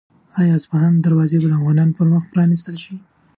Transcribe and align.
آیا 0.39 0.53
د 0.55 0.57
اصفهان 0.59 0.93
دروازې 0.97 1.37
به 1.41 1.47
د 1.49 1.53
افغانانو 1.57 1.95
پر 1.97 2.05
مخ 2.13 2.23
پرانیستل 2.33 2.75
شي؟ 2.83 2.95